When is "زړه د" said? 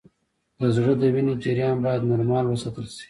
0.75-1.03